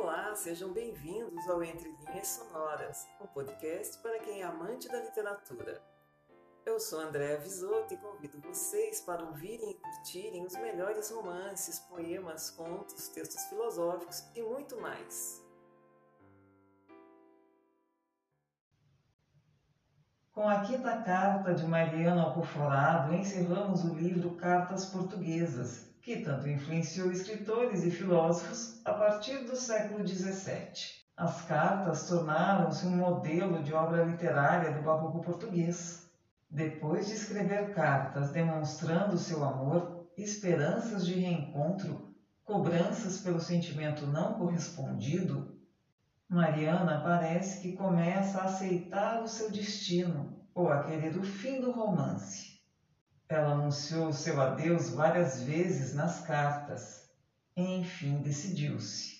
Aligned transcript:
Olá, 0.00 0.32
sejam 0.36 0.72
bem-vindos 0.72 1.48
ao 1.48 1.60
Entre 1.60 1.90
Linhas 1.90 2.28
Sonoras, 2.28 3.04
um 3.20 3.26
podcast 3.26 3.98
para 3.98 4.20
quem 4.20 4.42
é 4.42 4.44
amante 4.44 4.88
da 4.88 5.00
literatura. 5.00 5.82
Eu 6.64 6.78
sou 6.78 7.00
Andréa 7.00 7.36
Visoto 7.38 7.92
e 7.92 7.96
convido 7.96 8.40
vocês 8.40 9.00
para 9.00 9.24
ouvirem 9.24 9.72
e 9.72 9.74
curtirem 9.74 10.46
os 10.46 10.52
melhores 10.54 11.10
romances, 11.10 11.80
poemas, 11.80 12.48
contos, 12.48 13.08
textos 13.08 13.42
filosóficos 13.46 14.22
e 14.36 14.40
muito 14.40 14.80
mais. 14.80 15.44
Com 20.30 20.48
a 20.48 20.60
quinta 20.60 21.02
carta 21.02 21.52
de 21.54 21.66
Mariana 21.66 22.22
Alcoforado, 22.22 23.12
encerramos 23.14 23.84
o 23.84 23.94
livro 23.94 24.36
Cartas 24.36 24.86
Portuguesas, 24.86 25.87
que 26.08 26.24
tanto 26.24 26.48
influenciou 26.48 27.12
escritores 27.12 27.84
e 27.84 27.90
filósofos 27.90 28.80
a 28.82 28.94
partir 28.94 29.44
do 29.44 29.54
século 29.54 30.08
XVII. 30.08 30.72
As 31.14 31.42
cartas 31.42 32.08
tornaram-se 32.08 32.86
um 32.86 32.96
modelo 32.96 33.62
de 33.62 33.74
obra 33.74 34.06
literária 34.06 34.72
do 34.72 34.80
barroco 34.80 35.20
português. 35.20 36.08
Depois 36.50 37.08
de 37.08 37.12
escrever 37.12 37.74
cartas 37.74 38.32
demonstrando 38.32 39.18
seu 39.18 39.44
amor, 39.44 40.08
esperanças 40.16 41.04
de 41.04 41.14
reencontro, 41.14 42.10
cobranças 42.42 43.18
pelo 43.18 43.38
sentimento 43.38 44.06
não 44.06 44.38
correspondido, 44.38 45.54
Mariana 46.26 47.02
parece 47.04 47.60
que 47.60 47.76
começa 47.76 48.40
a 48.40 48.44
aceitar 48.44 49.22
o 49.22 49.28
seu 49.28 49.52
destino 49.52 50.34
ou 50.54 50.70
a 50.70 50.78
querer 50.80 51.18
o 51.18 51.22
fim 51.22 51.60
do 51.60 51.70
romance. 51.70 52.57
Ela 53.30 53.52
anunciou 53.52 54.12
seu 54.12 54.40
adeus 54.40 54.88
várias 54.88 55.42
vezes 55.42 55.94
nas 55.94 56.18
cartas. 56.18 57.10
Enfim, 57.56 58.22
decidiu-se. 58.22 59.18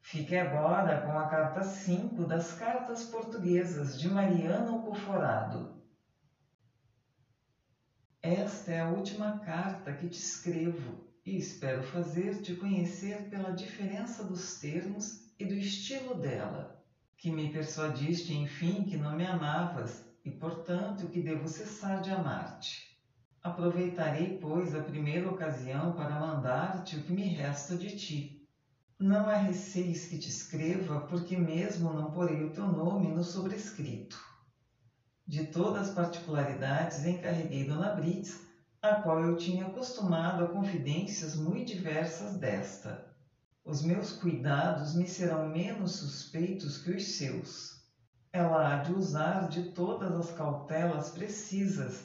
Fique 0.00 0.34
agora 0.34 1.02
com 1.02 1.18
a 1.18 1.28
carta 1.28 1.62
5 1.62 2.24
das 2.24 2.52
Cartas 2.54 3.04
Portuguesas 3.04 3.98
de 3.98 4.08
Mariano 4.08 4.82
Coforado. 4.82 5.78
Esta 8.22 8.72
é 8.72 8.80
a 8.80 8.86
última 8.86 9.30
carta 9.40 9.92
que 9.92 10.08
te 10.08 10.18
escrevo 10.18 10.98
e 11.26 11.36
espero 11.36 11.82
fazer-te 11.82 12.54
conhecer 12.54 13.28
pela 13.28 13.52
diferença 13.52 14.24
dos 14.24 14.58
termos 14.58 15.20
e 15.38 15.44
do 15.44 15.54
estilo 15.54 16.14
dela, 16.14 16.66
que 17.18 17.30
me 17.30 17.52
persuadiste, 17.52 18.32
enfim, 18.32 18.86
que 18.86 18.96
não 18.96 19.12
me 19.12 19.26
amavas 19.26 20.02
e, 20.24 20.30
portanto, 20.30 21.06
que 21.10 21.20
devo 21.20 21.46
cessar 21.46 22.00
de 22.00 22.10
amar-te. 22.10 22.93
Aproveitarei, 23.44 24.30
pois, 24.40 24.74
a 24.74 24.80
primeira 24.80 25.28
ocasião 25.28 25.92
para 25.92 26.16
mandar-te 26.16 26.96
o 26.96 27.00
que 27.00 27.12
me 27.12 27.26
resta 27.28 27.76
de 27.76 27.90
ti. 27.90 28.26
Não 28.98 29.28
há 29.28 29.34
receis 29.34 30.06
que 30.06 30.16
te 30.16 30.28
escreva, 30.30 30.98
porque 30.98 31.36
mesmo 31.36 31.92
não 31.92 32.08
porei 32.08 32.42
o 32.42 32.48
teu 32.48 32.66
nome 32.66 33.10
no 33.10 33.22
sobrescrito. 33.22 34.18
De 35.26 35.42
todas 35.42 35.82
as 35.82 35.90
particularidades 35.90 37.04
encarreguei 37.04 37.62
Dona 37.64 37.90
Brits, 37.90 38.38
a 38.82 38.94
qual 38.94 39.20
eu 39.20 39.34
tinha 39.34 39.64
acostumado 39.64 40.42
a 40.42 40.46
confidências 40.46 41.34
muito 41.34 41.66
diversas 41.68 42.34
desta. 42.34 42.98
Os 43.64 43.82
meus 43.82 44.12
cuidados 44.12 44.94
me 44.94 45.06
serão 45.06 45.42
menos 45.42 45.92
suspeitos 45.92 46.78
que 46.78 46.90
os 46.90 47.04
seus. 47.04 47.74
Ela 48.32 48.72
há 48.72 48.76
de 48.76 48.90
usar 48.90 49.46
de 49.46 49.62
todas 49.62 50.14
as 50.14 50.30
cautelas 50.30 51.10
precisas 51.10 52.02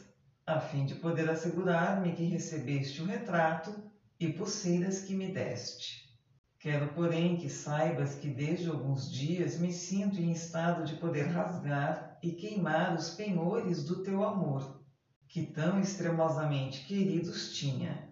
a 0.49 0.59
fim 0.59 0.83
de 0.83 0.95
poder 0.95 1.29
assegurar-me 1.29 2.13
que 2.13 2.23
recebeste 2.23 3.01
o 3.01 3.05
retrato 3.05 3.71
e 4.19 4.33
pulseiras 4.33 5.01
que 5.01 5.13
me 5.13 5.31
deste. 5.31 6.09
Quero, 6.57 6.91
porém, 6.93 7.37
que 7.37 7.47
saibas 7.47 8.15
que 8.15 8.29
desde 8.29 8.67
alguns 8.67 9.11
dias 9.11 9.59
me 9.59 9.71
sinto 9.71 10.19
em 10.19 10.31
estado 10.31 10.83
de 10.83 10.95
poder 10.95 11.27
rasgar 11.27 12.17
e 12.23 12.31
queimar 12.31 12.95
os 12.95 13.11
penhores 13.11 13.83
do 13.83 14.01
teu 14.03 14.23
amor, 14.23 14.83
que 15.27 15.43
tão 15.43 15.79
extremosamente 15.79 16.83
queridos 16.83 17.53
tinha. 17.53 18.09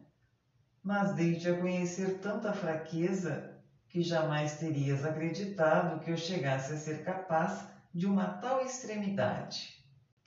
Mas 0.83 1.13
dei-te 1.15 1.49
a 1.49 1.59
conhecer 1.59 2.19
tanta 2.19 2.53
fraqueza 2.53 3.57
que 3.89 4.01
jamais 4.01 4.59
terias 4.59 5.03
acreditado 5.03 5.99
que 6.01 6.11
eu 6.11 6.17
chegasse 6.17 6.71
a 6.71 6.77
ser 6.77 7.03
capaz 7.03 7.67
de 7.91 8.05
uma 8.05 8.27
tal 8.27 8.63
extremidade. 8.63 9.76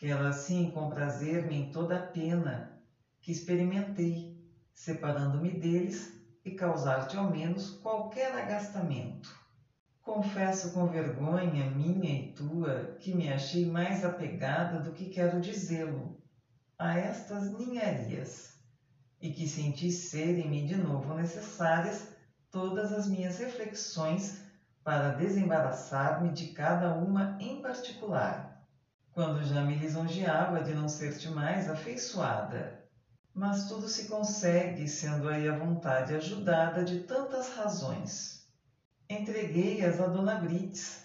Quero 0.01 0.25
assim 0.25 0.71
comprazer-me 0.73 1.55
em 1.55 1.71
toda 1.71 1.95
a 1.95 2.09
pena 2.09 2.83
que 3.21 3.31
experimentei, 3.31 4.35
separando-me 4.73 5.53
deles 5.53 6.25
e 6.43 6.53
causar-te 6.53 7.19
ao 7.19 7.29
menos 7.29 7.69
qualquer 7.69 8.35
agastamento. 8.35 9.29
Confesso 10.01 10.73
com 10.73 10.87
vergonha 10.87 11.67
minha 11.67 12.15
e 12.15 12.35
tua 12.35 12.97
que 12.99 13.13
me 13.13 13.29
achei 13.29 13.71
mais 13.71 14.03
apegada 14.03 14.81
do 14.81 14.91
que 14.91 15.11
quero 15.11 15.39
dizê-lo 15.39 16.19
a 16.79 16.95
estas 16.95 17.53
ninharias 17.53 18.59
e 19.21 19.29
que 19.29 19.47
senti 19.47 19.91
serem-me 19.91 20.67
de 20.67 20.79
novo 20.79 21.13
necessárias 21.13 22.11
todas 22.51 22.91
as 22.91 23.07
minhas 23.07 23.37
reflexões 23.37 24.47
para 24.83 25.11
desembaraçar-me 25.11 26.33
de 26.33 26.55
cada 26.55 26.91
uma 26.91 27.37
em 27.39 27.61
particular 27.61 28.50
quando 29.21 29.45
já 29.45 29.63
me 29.63 29.75
lisonjeava 29.75 30.63
de 30.63 30.73
não 30.73 30.89
ser-te 30.89 31.29
mais 31.29 31.69
afeiçoada. 31.69 32.81
Mas 33.35 33.69
tudo 33.69 33.87
se 33.87 34.09
consegue 34.09 34.89
sendo 34.89 35.29
aí 35.29 35.47
a 35.47 35.59
vontade 35.59 36.15
ajudada 36.15 36.83
de 36.83 37.01
tantas 37.01 37.55
razões. 37.55 38.47
Entreguei-as 39.11 40.01
a 40.01 40.07
Dona 40.07 40.37
Brits. 40.37 41.03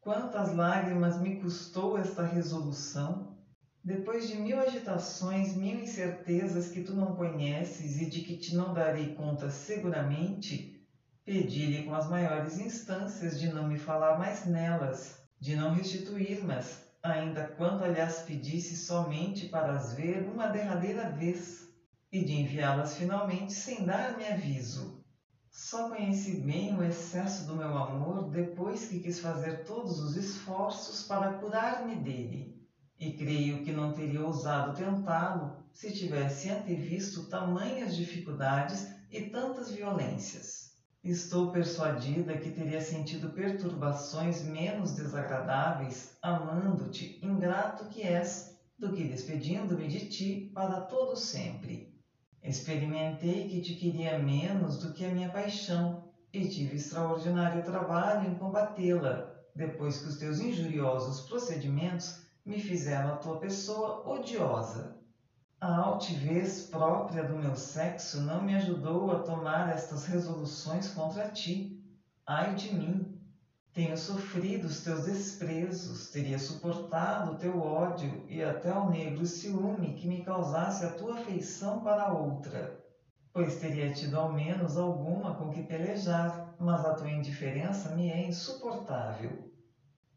Quantas 0.00 0.52
lágrimas 0.52 1.20
me 1.20 1.36
custou 1.36 1.96
esta 1.96 2.24
resolução? 2.24 3.36
Depois 3.84 4.26
de 4.26 4.34
mil 4.34 4.58
agitações, 4.58 5.54
mil 5.54 5.78
incertezas 5.78 6.72
que 6.72 6.82
tu 6.82 6.92
não 6.92 7.14
conheces 7.14 8.00
e 8.00 8.06
de 8.06 8.22
que 8.22 8.36
te 8.36 8.56
não 8.56 8.74
darei 8.74 9.14
conta 9.14 9.48
seguramente, 9.48 10.84
pedi-lhe 11.24 11.84
com 11.84 11.94
as 11.94 12.08
maiores 12.08 12.58
instâncias 12.58 13.38
de 13.38 13.46
não 13.46 13.68
me 13.68 13.78
falar 13.78 14.18
mais 14.18 14.44
nelas, 14.44 15.20
de 15.38 15.54
não 15.54 15.72
restituir-mas, 15.72 16.83
ainda 17.04 17.52
quando 17.54 17.84
aliás 17.84 18.22
pedisse 18.22 18.74
somente 18.74 19.46
para 19.48 19.76
as 19.76 19.92
ver 19.92 20.26
uma 20.26 20.48
derradeira 20.48 21.10
vez, 21.10 21.68
e 22.10 22.24
de 22.24 22.32
enviá-las 22.32 22.96
finalmente 22.96 23.52
sem 23.52 23.84
dar-me 23.84 24.26
aviso. 24.26 25.04
Só 25.50 25.90
conheci 25.90 26.32
bem 26.32 26.74
o 26.74 26.82
excesso 26.82 27.46
do 27.46 27.54
meu 27.56 27.76
amor 27.76 28.30
depois 28.30 28.86
que 28.86 28.98
quis 28.98 29.18
fazer 29.18 29.64
todos 29.64 30.00
os 30.00 30.16
esforços 30.16 31.02
para 31.02 31.38
curar-me 31.38 31.94
dele, 31.94 32.58
e 32.98 33.10
creio 33.10 33.62
que 33.62 33.70
não 33.70 33.92
teria 33.92 34.22
ousado 34.22 34.74
tentá-lo 34.74 35.52
se 35.74 35.92
tivesse 35.92 36.48
antevisto 36.48 37.28
tamanhas 37.28 37.94
dificuldades 37.94 38.86
e 39.10 39.20
tantas 39.20 39.68
violências. 39.68 40.63
Estou 41.04 41.46
persuadida 41.46 42.34
que 42.34 42.50
teria 42.50 42.80
sentido 42.80 43.28
perturbações 43.28 44.42
menos 44.42 44.90
desagradáveis 44.90 46.08
amando-te, 46.22 47.14
ingrato 47.22 47.86
que 47.86 48.02
és, 48.02 48.42
do 48.80 48.90
que 48.90 49.04
despedindo-me 49.04 49.86
de 49.86 50.00
ti 50.00 50.48
para 50.54 50.78
todo 50.78 51.14
sempre. 51.14 51.86
Experimentei 52.42 53.44
que 53.44 53.60
te 53.60 53.74
queria 53.74 54.14
menos 54.14 54.78
do 54.78 54.90
que 54.90 55.04
a 55.04 55.10
minha 55.10 55.28
paixão 55.28 55.94
e 56.34 56.46
tive 56.46 56.76
extraordinário 56.76 57.60
trabalho 57.60 58.24
em 58.24 58.32
combatê-la, 58.32 59.20
depois 59.54 59.98
que 59.98 60.08
os 60.08 60.16
teus 60.16 60.40
injuriosos 60.40 61.20
procedimentos 61.20 62.14
me 62.46 62.58
fizeram 62.58 63.10
a 63.10 63.14
tua 63.14 63.36
pessoa 63.36 63.94
odiosa. 64.02 64.90
A 65.64 65.78
altivez 65.78 66.68
própria 66.68 67.24
do 67.24 67.38
meu 67.38 67.56
sexo 67.56 68.20
não 68.20 68.42
me 68.42 68.54
ajudou 68.54 69.10
a 69.10 69.24
tomar 69.24 69.72
estas 69.72 70.04
resoluções 70.04 70.90
contra 70.90 71.32
ti. 71.32 71.74
Ai 72.28 72.54
de 72.54 72.70
mim! 72.70 73.18
Tenho 73.72 73.96
sofrido 73.96 74.66
os 74.66 74.82
teus 74.82 75.06
desprezos, 75.06 76.10
teria 76.10 76.38
suportado 76.38 77.30
o 77.30 77.38
teu 77.38 77.58
ódio 77.62 78.22
e 78.28 78.42
até 78.42 78.74
o 78.74 78.90
negro 78.90 79.24
ciúme 79.24 79.94
que 79.94 80.06
me 80.06 80.22
causasse 80.22 80.84
a 80.84 80.94
tua 80.98 81.14
afeição 81.14 81.82
para 81.82 82.12
outra, 82.12 82.76
pois 83.32 83.56
teria 83.56 83.90
tido 83.90 84.18
ao 84.18 84.28
menos 84.28 84.76
alguma 84.76 85.34
com 85.34 85.50
que 85.50 85.62
pelejar, 85.62 86.54
mas 86.60 86.84
a 86.84 86.92
tua 86.92 87.08
indiferença 87.08 87.88
me 87.88 88.10
é 88.10 88.20
insuportável. 88.20 89.53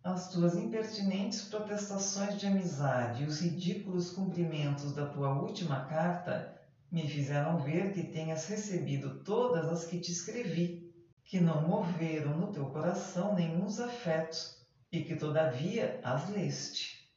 As 0.09 0.29
tuas 0.29 0.55
impertinentes 0.55 1.41
protestações 1.41 2.39
de 2.39 2.47
amizade 2.47 3.23
e 3.23 3.25
os 3.25 3.41
ridículos 3.41 4.09
cumprimentos 4.09 4.93
da 4.93 5.05
tua 5.05 5.33
última 5.33 5.85
carta 5.85 6.49
me 6.89 7.05
fizeram 7.05 7.57
ver 7.57 7.91
que 7.91 8.01
tenhas 8.01 8.45
recebido 8.45 9.21
todas 9.25 9.67
as 9.67 9.83
que 9.83 9.99
te 9.99 10.09
escrevi, 10.09 10.81
que 11.25 11.41
não 11.41 11.67
moveram 11.67 12.37
no 12.37 12.53
teu 12.53 12.71
coração 12.71 13.35
nenhuns 13.35 13.79
afetos 13.79 14.55
e 14.93 15.01
que 15.01 15.13
todavia 15.13 15.99
as 16.01 16.29
leste. 16.29 17.11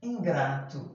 Ingrato, 0.00 0.88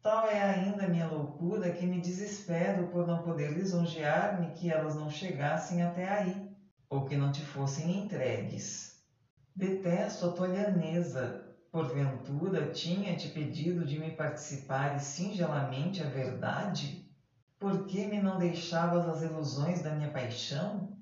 tal 0.00 0.26
é 0.26 0.40
ainda 0.42 0.88
minha 0.88 1.06
loucura 1.06 1.70
que 1.70 1.84
me 1.86 2.00
desespero 2.00 2.88
por 2.88 3.04
não 3.06 3.20
poder 3.20 3.50
lisonjear-me 3.52 4.48
que 4.48 4.70
elas 4.70 4.96
não 4.96 5.10
chegassem 5.10 5.82
até 5.82 6.08
aí 6.08 6.42
ou 6.88 7.04
que 7.04 7.14
não 7.14 7.30
te 7.30 7.42
fossem 7.42 7.94
entregues. 7.94 8.93
Detesto 9.56 10.26
a 10.26 10.34
tua 10.34 10.48
lhaneza. 10.48 11.40
Porventura 11.70 12.72
tinha-te 12.72 13.28
pedido 13.28 13.84
de 13.84 13.96
me 13.96 14.10
participares 14.10 15.02
singelamente 15.04 16.02
a 16.02 16.06
verdade? 16.06 17.00
Por 17.58 17.86
que 17.86 18.04
me 18.04 18.18
não 18.18 18.36
deixavas 18.36 19.06
as 19.06 19.22
ilusões 19.22 19.80
da 19.80 19.92
minha 19.92 20.08
paixão? 20.08 20.92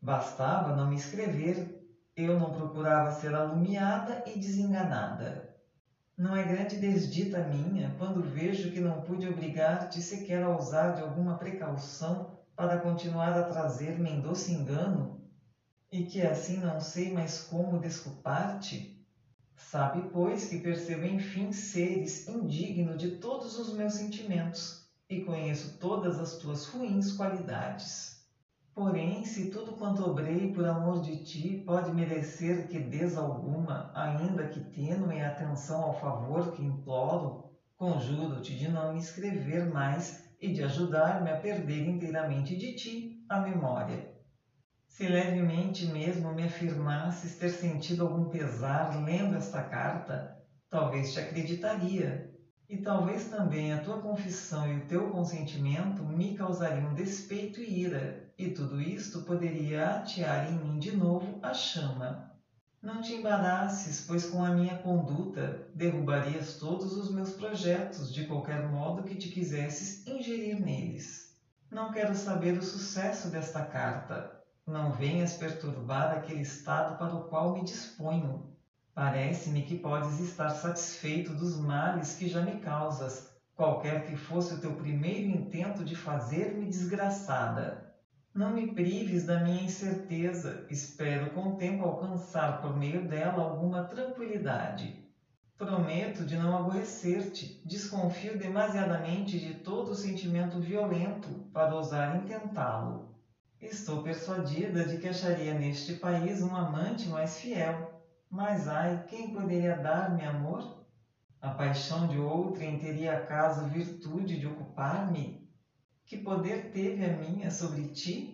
Bastava 0.00 0.72
não 0.72 0.86
me 0.86 0.94
escrever, 0.94 1.62
eu 2.16 2.34
não 2.38 2.50
procurava 2.50 3.10
ser 3.10 3.34
alumiada 3.34 4.22
e 4.24 4.34
desenganada. 4.34 5.46
Não 6.16 6.34
é 6.34 6.42
grande 6.42 6.78
desdita 6.78 7.42
minha 7.42 7.92
quando 7.98 8.22
vejo 8.22 8.70
que 8.70 8.80
não 8.80 8.98
pude 8.98 9.28
obrigar-te 9.28 10.00
sequer 10.00 10.42
a 10.42 10.48
usar 10.50 10.90
de 10.92 11.02
alguma 11.02 11.36
precaução 11.36 12.26
para 12.56 12.78
continuar 12.78 13.36
a 13.36 13.44
trazer-me 13.44 14.10
em 14.10 14.20
doce 14.20 14.52
engano, 14.52 15.13
e 15.94 16.02
que 16.02 16.20
assim 16.22 16.58
não 16.58 16.80
sei 16.80 17.08
mais 17.08 17.38
como 17.38 17.78
desculpar-te? 17.78 18.84
Sabe, 19.56 20.02
pois, 20.02 20.44
que 20.46 20.56
percebo 20.56 21.04
enfim 21.04 21.52
seres 21.52 22.22
indigno 22.26 22.96
de 22.96 23.08
todos 23.08 23.54
os 23.56 23.70
meus 23.70 23.94
sentimentos 23.94 24.74
e 25.08 25.18
conheço 25.18 25.68
todas 25.78 26.18
as 26.18 26.34
tuas 26.34 26.64
ruins 26.64 27.12
qualidades. 27.12 28.12
Porém, 28.74 29.24
se 29.24 29.44
tudo 29.44 29.74
quanto 29.74 30.02
obrei 30.04 30.46
por 30.46 30.66
amor 30.66 31.00
de 31.00 31.16
ti 31.16 31.56
pode 31.66 31.90
merecer 31.92 32.66
que 32.66 32.80
des 32.80 33.16
alguma, 33.16 33.84
ainda 33.94 34.46
que 34.46 34.60
tênue 34.72 35.20
atenção 35.20 35.82
ao 35.82 35.92
favor 35.92 36.48
que 36.50 36.62
imploro, 36.62 37.32
conjuro-te 37.76 38.54
de 38.54 38.68
não 38.68 38.90
me 38.90 38.98
escrever 38.98 39.66
mais 39.66 40.12
e 40.40 40.50
de 40.50 40.62
ajudar-me 40.62 41.30
a 41.30 41.34
perder 41.36 41.84
inteiramente 41.84 42.54
de 42.56 42.70
ti 42.72 43.06
a 43.28 43.38
memória. 43.38 44.02
Se 44.94 45.08
levemente 45.08 45.84
mesmo 45.86 46.32
me 46.32 46.44
afirmasses 46.44 47.34
ter 47.34 47.50
sentido 47.50 48.04
algum 48.04 48.30
pesar 48.30 48.94
lendo 48.94 49.34
esta 49.34 49.60
carta, 49.60 50.40
talvez 50.70 51.12
te 51.12 51.18
acreditaria, 51.18 52.30
e 52.68 52.78
talvez 52.78 53.28
também 53.28 53.72
a 53.72 53.82
tua 53.82 54.00
confissão 54.00 54.70
e 54.70 54.76
o 54.76 54.86
teu 54.86 55.10
consentimento 55.10 56.04
me 56.04 56.36
causariam 56.36 56.94
despeito 56.94 57.60
e 57.60 57.82
ira, 57.82 58.24
e 58.38 58.46
tudo 58.46 58.80
isto 58.80 59.24
poderia 59.24 59.96
atear 59.96 60.44
em 60.44 60.56
mim 60.56 60.78
de 60.78 60.92
novo 60.92 61.40
a 61.42 61.52
chama. 61.52 62.24
Não 62.80 63.02
te 63.02 63.14
embaraçes, 63.14 64.00
pois 64.00 64.24
com 64.24 64.44
a 64.44 64.48
minha 64.48 64.76
conduta 64.76 65.60
derrubarias 65.74 66.56
todos 66.56 66.94
os 66.94 67.08
meus 67.08 67.32
projetos 67.32 68.12
de 68.12 68.22
qualquer 68.22 68.62
modo 68.62 69.02
que 69.02 69.16
te 69.16 69.28
quisesses 69.28 70.00
ingerir 70.06 70.56
neles. 70.56 71.26
Não 71.68 71.90
quero 71.90 72.14
saber 72.14 72.56
o 72.56 72.62
sucesso 72.62 73.28
desta 73.28 73.60
carta. 73.60 74.24
Não 74.66 74.92
venhas 74.92 75.32
perturbar 75.32 76.12
aquele 76.12 76.42
estado 76.42 76.98
para 76.98 77.14
o 77.14 77.24
qual 77.28 77.54
me 77.54 77.62
disponho 77.62 78.46
Parece-me 78.94 79.62
que 79.62 79.74
podes 79.74 80.18
estar 80.18 80.50
satisfeito 80.50 81.34
dos 81.34 81.56
males 81.56 82.12
que 82.12 82.26
já 82.28 82.42
me 82.42 82.54
causas, 82.60 83.24
qualquer 83.54 84.04
que 84.06 84.14
fosse 84.14 84.54
o 84.54 84.60
teu 84.60 84.76
primeiro 84.76 85.26
intento 85.28 85.84
de 85.84 85.94
fazer-me 85.94 86.66
desgraçada. 86.66 87.82
Não 88.34 88.52
me 88.52 88.66
prives 88.66 89.24
da 89.24 89.38
minha 89.38 89.64
incerteza, 89.64 90.64
espero 90.70 91.30
com 91.30 91.48
o 91.48 91.56
tempo 91.56 91.84
alcançar 91.84 92.60
por 92.60 92.74
meio 92.74 93.00
dela 93.00 93.42
alguma 93.42 93.82
tranquilidade. 93.82 94.96
Prometo 95.58 96.24
de 96.24 96.36
não 96.36 96.54
aborrecer-te, 96.54 97.58
desconfio 97.64 98.36
demasiadamente 98.36 99.38
de 99.38 99.52
todo 99.52 99.94
sentimento 99.94 100.58
violento 100.60 101.40
para 101.52 101.74
ousar 101.74 102.10
intentá-lo. 102.10 103.13
Estou 103.66 103.98
persuadida 103.98 104.84
de 104.84 104.94
que 104.94 105.06
acharia 105.06 105.50
neste 105.52 105.90
país 105.90 106.42
um 106.42 106.54
amante 106.54 107.08
mais 107.08 107.34
fiel, 107.34 107.82
mas 108.30 108.66
ai, 108.66 109.00
quem 109.06 109.26
poderia 109.26 109.74
dar-me 109.74 110.22
amor? 110.22 110.70
A 111.40 111.50
paixão 111.50 112.06
de 112.06 112.18
outrem 112.18 112.76
teria 112.76 113.14
acaso 113.14 113.64
virtude 113.64 114.36
de 114.36 114.46
ocupar-me? 114.46 115.34
Que 116.06 116.16
poder 116.16 116.70
teve 116.70 117.02
a 117.04 117.08
minha 117.10 117.50
sobre 117.50 117.86
ti? 117.86 118.28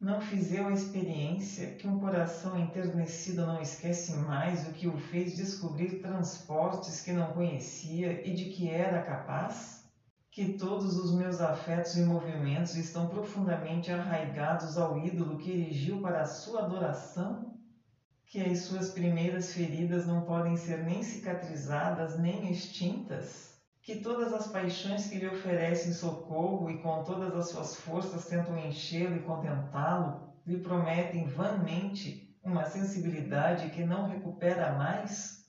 Não 0.00 0.20
fiz 0.20 0.52
eu 0.52 0.66
a 0.66 0.72
experiência 0.72 1.68
que 1.76 1.86
um 1.88 1.96
coração 1.96 2.56
enternecido 2.56 3.44
não 3.44 3.58
esquece 3.58 4.12
mais 4.12 4.64
o 4.64 4.70
que 4.70 4.86
o 4.86 4.96
fez 4.96 5.34
descobrir 5.34 5.92
transportes 5.92 7.00
que 7.00 7.12
não 7.12 7.28
conhecia 7.28 8.16
e 8.22 8.30
de 8.32 8.46
que 8.46 8.68
era 8.68 9.00
capaz? 9.00 9.79
Que 10.32 10.54
todos 10.54 10.96
os 10.96 11.12
meus 11.12 11.40
afetos 11.40 11.96
e 11.96 12.02
movimentos 12.02 12.74
estão 12.76 13.08
profundamente 13.08 13.90
arraigados 13.90 14.78
ao 14.78 14.98
ídolo 14.98 15.38
que 15.38 15.50
erigiu 15.50 16.00
para 16.00 16.22
a 16.22 16.26
sua 16.26 16.60
adoração? 16.60 17.60
que 18.30 18.40
as 18.40 18.60
suas 18.60 18.90
primeiras 18.90 19.52
feridas 19.52 20.06
não 20.06 20.24
podem 20.24 20.56
ser 20.56 20.84
nem 20.84 21.02
cicatrizadas 21.02 22.16
nem 22.16 22.48
extintas? 22.52 23.58
Que 23.82 23.96
todas 23.96 24.32
as 24.32 24.46
paixões 24.52 25.08
que 25.08 25.18
lhe 25.18 25.28
oferecem 25.28 25.90
socorro 25.90 26.70
e 26.70 26.80
com 26.80 27.02
todas 27.02 27.34
as 27.34 27.50
suas 27.50 27.74
forças 27.74 28.28
tentam 28.28 28.56
enchê-lo 28.56 29.16
e 29.16 29.22
contentá-lo, 29.24 30.32
lhe 30.46 30.62
prometem 30.62 31.26
vanmente 31.26 32.32
uma 32.40 32.64
sensibilidade 32.64 33.68
que 33.68 33.82
não 33.82 34.06
recupera 34.06 34.70
mais? 34.70 35.39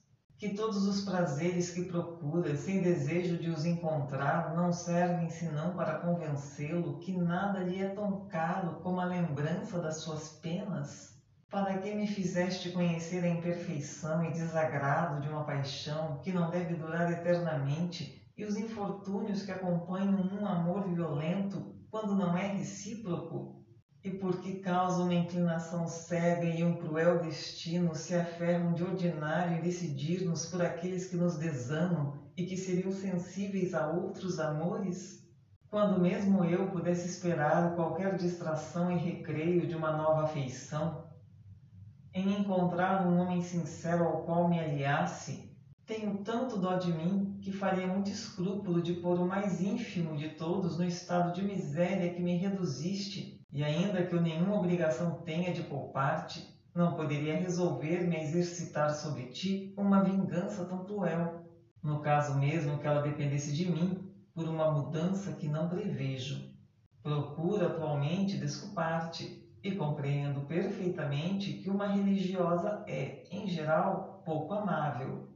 Que 0.42 0.56
todos 0.56 0.88
os 0.88 1.02
prazeres 1.02 1.70
que 1.70 1.84
procura, 1.84 2.56
sem 2.56 2.82
desejo 2.82 3.38
de 3.38 3.48
os 3.48 3.64
encontrar, 3.64 4.56
não 4.56 4.72
servem 4.72 5.30
senão 5.30 5.76
para 5.76 6.00
convencê-lo 6.00 6.98
que 6.98 7.16
nada 7.16 7.60
lhe 7.60 7.80
é 7.80 7.94
tão 7.94 8.26
caro 8.26 8.80
como 8.82 8.98
a 8.98 9.04
lembrança 9.04 9.80
das 9.80 9.98
suas 9.98 10.40
penas? 10.40 11.16
Para 11.48 11.78
que 11.78 11.94
me 11.94 12.08
fizeste 12.08 12.72
conhecer 12.72 13.22
a 13.22 13.28
imperfeição 13.28 14.24
e 14.24 14.32
desagrado 14.32 15.20
de 15.20 15.28
uma 15.28 15.46
paixão 15.46 16.20
que 16.24 16.32
não 16.32 16.50
deve 16.50 16.74
durar 16.74 17.08
eternamente 17.12 18.20
e 18.36 18.44
os 18.44 18.56
infortúnios 18.56 19.44
que 19.44 19.52
acompanham 19.52 20.20
um 20.20 20.44
amor 20.44 20.92
violento 20.92 21.72
quando 21.88 22.16
não 22.16 22.36
é 22.36 22.48
recíproco? 22.48 23.61
E 24.04 24.10
por 24.10 24.40
que 24.40 24.54
causa 24.54 25.04
uma 25.04 25.14
inclinação 25.14 25.86
cega 25.86 26.46
e 26.46 26.64
um 26.64 26.74
cruel 26.74 27.20
destino 27.20 27.94
se 27.94 28.16
aferram 28.16 28.72
de 28.72 28.82
ordinário 28.82 29.56
em 29.56 29.60
decidir-nos 29.60 30.46
por 30.46 30.60
aqueles 30.60 31.06
que 31.06 31.14
nos 31.14 31.36
desamam 31.36 32.14
e 32.36 32.44
que 32.44 32.56
seriam 32.56 32.90
sensíveis 32.90 33.74
a 33.74 33.86
outros 33.86 34.40
amores? 34.40 35.24
Quando 35.70 36.00
mesmo 36.00 36.44
eu 36.44 36.68
pudesse 36.68 37.06
esperar 37.06 37.76
qualquer 37.76 38.16
distração 38.16 38.90
e 38.90 38.98
recreio 38.98 39.68
de 39.68 39.76
uma 39.76 39.96
nova 39.96 40.24
afeição, 40.24 41.04
em 42.12 42.40
encontrar 42.40 43.06
um 43.06 43.18
homem 43.20 43.40
sincero 43.40 44.04
ao 44.04 44.24
qual 44.24 44.48
me 44.48 44.58
aliasse, 44.58 45.51
tenho 45.86 46.18
tanto 46.18 46.58
dó 46.58 46.76
de 46.76 46.92
mim 46.92 47.38
que 47.42 47.52
faria 47.52 47.86
muito 47.86 48.10
escrúpulo 48.10 48.80
de 48.80 48.94
pôr 48.94 49.18
o 49.18 49.26
mais 49.26 49.60
ínfimo 49.60 50.16
de 50.16 50.30
todos 50.30 50.78
no 50.78 50.84
estado 50.84 51.32
de 51.32 51.42
miséria 51.42 52.12
que 52.12 52.22
me 52.22 52.36
reduziste, 52.36 53.40
e 53.52 53.62
ainda 53.62 54.04
que 54.04 54.14
eu 54.14 54.20
nenhuma 54.20 54.56
obrigação 54.56 55.22
tenha 55.22 55.52
de 55.52 55.62
poupar-te, 55.62 56.52
não 56.74 56.94
poderia 56.94 57.36
resolver-me 57.36 58.16
a 58.16 58.22
exercitar 58.22 58.94
sobre 58.94 59.26
ti 59.26 59.74
uma 59.76 60.02
vingança 60.02 60.64
tão 60.64 60.84
cruel, 60.84 61.44
no 61.82 62.00
caso 62.00 62.38
mesmo 62.38 62.78
que 62.78 62.86
ela 62.86 63.02
dependesse 63.02 63.52
de 63.52 63.70
mim, 63.70 64.08
por 64.34 64.48
uma 64.48 64.70
mudança 64.70 65.32
que 65.32 65.48
não 65.48 65.68
prevejo. 65.68 66.50
Procuro 67.02 67.66
atualmente 67.66 68.38
desculpar-te, 68.38 69.42
e 69.62 69.76
compreendo 69.76 70.40
perfeitamente 70.42 71.52
que 71.52 71.70
uma 71.70 71.86
religiosa 71.86 72.84
é, 72.88 73.24
em 73.30 73.46
geral, 73.46 74.22
pouco 74.24 74.52
amável. 74.54 75.31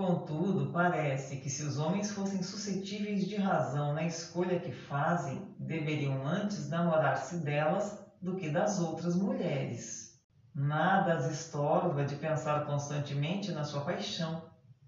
Contudo, 0.00 0.72
parece 0.72 1.36
que 1.36 1.50
se 1.50 1.62
os 1.62 1.78
homens 1.78 2.10
fossem 2.10 2.42
suscetíveis 2.42 3.28
de 3.28 3.36
razão 3.36 3.92
na 3.92 4.02
escolha 4.02 4.58
que 4.58 4.72
fazem, 4.72 5.54
deveriam 5.58 6.26
antes 6.26 6.70
namorar-se 6.70 7.36
delas 7.40 8.02
do 8.18 8.34
que 8.34 8.48
das 8.48 8.80
outras 8.80 9.14
mulheres. 9.14 10.18
Nada 10.54 11.12
as 11.12 11.30
estorva 11.30 12.02
de 12.02 12.14
pensar 12.14 12.64
constantemente 12.64 13.52
na 13.52 13.62
sua 13.62 13.82
paixão. 13.82 14.42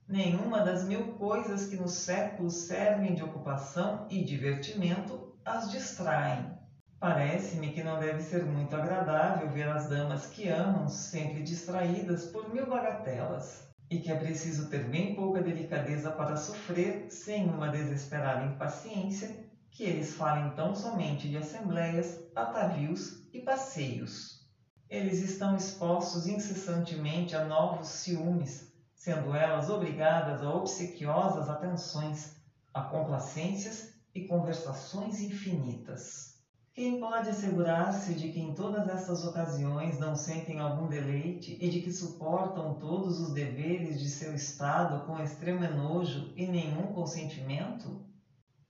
Nenhuma 0.09 0.61
das 0.62 0.85
mil 0.85 1.12
coisas 1.19 1.66
que 1.66 1.76
nos 1.76 1.92
séculos 1.92 2.54
servem 2.54 3.14
de 3.14 3.23
ocupação 3.23 4.07
e 4.09 4.25
divertimento 4.25 5.37
as 5.45 5.71
distraem. 5.71 6.57
Parece-me 6.99 7.71
que 7.73 7.83
não 7.83 8.00
deve 8.00 8.23
ser 8.23 8.47
muito 8.47 8.75
agradável 8.75 9.50
ver 9.50 9.69
as 9.69 9.90
damas 9.90 10.25
que 10.25 10.49
amam 10.49 10.88
sempre 10.88 11.42
distraídas 11.42 12.25
por 12.25 12.49
mil 12.49 12.66
bagatelas, 12.66 13.72
e 13.93 14.01
que 14.01 14.11
é 14.11 14.17
preciso 14.17 14.71
ter 14.71 14.89
bem 14.89 15.15
pouca 15.15 15.43
delicadeza 15.43 16.11
para 16.13 16.35
sofrer, 16.35 17.13
sem 17.13 17.45
uma 17.45 17.69
desesperada 17.69 18.43
impaciência, 18.43 19.47
que 19.71 19.85
eles 19.85 20.15
falem 20.15 20.51
tão 20.57 20.75
somente 20.75 21.29
de 21.29 21.37
assembleias, 21.37 22.27
atavios 22.35 23.29
e 23.35 23.45
passeios. 23.45 24.47
Eles 24.89 25.21
estão 25.21 25.55
expostos 25.55 26.27
incessantemente 26.27 27.37
a 27.37 27.45
novos 27.45 27.89
ciúmes, 27.89 28.73
sendo 28.95 29.35
elas 29.35 29.69
obrigadas 29.69 30.43
a 30.43 30.51
obsequiosas 30.51 31.51
atenções, 31.51 32.35
a 32.73 32.81
complacências 32.81 33.93
e 34.15 34.27
conversações 34.27 35.21
infinitas. 35.21 36.32
Quem 36.75 36.95
pode 36.95 37.29
assegurar-se 37.31 38.12
de 38.14 38.26
que 38.26 38.38
em 38.38 38.50
todas 38.50 38.87
estas 38.87 39.23
ocasiões 39.23 39.97
não 39.97 40.14
sentem 40.14 40.59
algum 40.59 40.87
deleite 40.87 41.55
e 41.59 41.67
de 41.69 41.79
que 41.79 41.91
suportam 41.91 42.71
todos 42.71 43.17
os 43.19 43.31
deveres 43.31 43.99
de 43.99 44.07
seu 44.09 44.33
estado 44.33 44.99
com 44.99 45.19
extremo 45.19 45.62
enojo 45.62 46.26
e 46.35 46.45
nenhum 46.47 46.88
consentimento? 46.88 47.99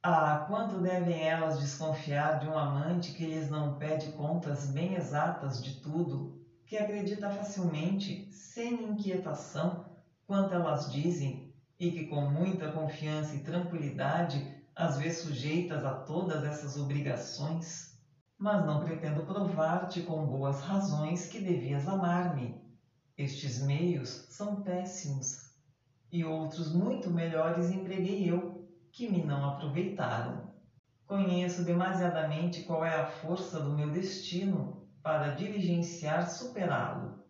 Ah, 0.05 0.37
quanto 0.45 0.79
devem 0.79 1.25
elas 1.27 1.57
desconfiar 1.57 2.37
de 2.37 2.47
um 2.47 2.57
amante 2.57 3.11
que 3.11 3.25
lhes 3.25 3.47
não 3.49 3.69
pede 3.71 4.09
contas 4.09 4.65
bem 4.65 4.95
exatas 4.95 5.59
de 5.59 5.73
tudo, 5.73 6.25
que 6.67 6.77
acredita 6.77 7.29
facilmente, 7.29 8.21
sem 8.29 8.83
inquietação, 8.83 9.77
quanto 10.27 10.53
elas 10.55 10.85
dizem, 10.87 11.37
e 11.79 11.89
que 11.91 12.03
com 12.03 12.23
muita 12.23 12.69
confiança 12.69 13.35
e 13.35 13.39
tranquilidade 13.39 14.45
as 14.75 14.97
vê 14.97 15.11
sujeitas 15.11 15.85
a 15.85 15.93
todas 15.93 16.43
essas 16.43 16.77
obrigações? 16.77 17.92
Mas 18.43 18.67
não 18.67 18.81
pretendo 18.81 19.25
provar-te 19.25 20.03
com 20.03 20.27
boas 20.27 20.63
razões 20.63 21.29
que 21.29 21.39
devias 21.39 21.87
amar-me. 21.87 22.61
Estes 23.17 23.61
meios 23.61 24.27
são 24.31 24.65
péssimos, 24.65 25.53
e 26.11 26.25
outros 26.25 26.75
muito 26.75 27.09
melhores 27.09 27.71
empreguei 27.71 28.29
eu 28.29 28.69
que 28.91 29.09
me 29.09 29.23
não 29.23 29.49
aproveitaram. 29.49 30.53
Conheço 31.07 31.63
demasiadamente 31.63 32.65
qual 32.65 32.85
é 32.85 32.93
a 32.97 33.05
força 33.05 33.61
do 33.61 33.77
meu 33.77 33.93
destino 33.93 34.85
para 35.05 35.37
diligenciar 35.37 36.29
superá-lo. 36.29 37.23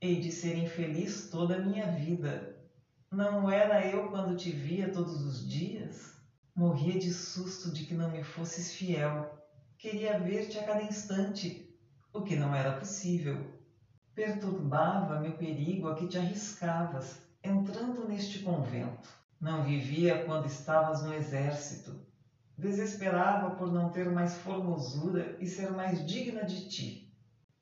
Hei 0.00 0.20
de 0.20 0.30
ser 0.30 0.54
infeliz 0.54 1.28
toda 1.28 1.56
a 1.56 1.60
minha 1.60 1.88
vida. 1.88 2.56
Não 3.10 3.50
era 3.50 3.84
eu 3.84 4.12
quando 4.12 4.36
te 4.36 4.52
via 4.52 4.92
todos 4.92 5.24
os 5.24 5.44
dias? 5.44 6.14
Morria 6.54 6.96
de 6.96 7.10
susto 7.10 7.68
de 7.68 7.82
que 7.82 7.96
não 7.96 8.08
me 8.08 8.22
fosses 8.22 8.70
fiel. 8.70 9.41
Queria 9.82 10.16
ver-te 10.16 10.60
a 10.60 10.62
cada 10.62 10.84
instante, 10.84 11.68
o 12.12 12.22
que 12.22 12.36
não 12.36 12.54
era 12.54 12.78
possível. 12.78 13.50
Perturbava-me 14.14 15.30
o 15.30 15.36
perigo 15.36 15.88
a 15.88 15.96
que 15.96 16.06
te 16.06 16.16
arriscavas, 16.16 17.20
entrando 17.42 18.06
neste 18.06 18.44
convento. 18.44 19.08
Não 19.40 19.64
vivia 19.64 20.24
quando 20.24 20.46
estavas 20.46 21.02
no 21.02 21.12
exército. 21.12 21.98
Desesperava 22.56 23.56
por 23.56 23.72
não 23.72 23.90
ter 23.90 24.08
mais 24.08 24.38
formosura 24.38 25.36
e 25.40 25.48
ser 25.48 25.72
mais 25.72 26.06
digna 26.06 26.44
de 26.44 26.68
ti. 26.68 27.12